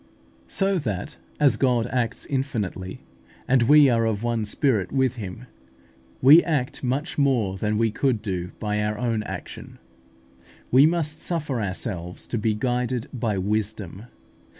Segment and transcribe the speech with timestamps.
[0.47, 3.03] So that, as God acts infinitely,
[3.47, 5.45] and we are of one spirit with Him,
[6.23, 9.77] we act much more than we could do by our own action.
[10.71, 14.05] We must suffer ourselves to be guided by Wisdom.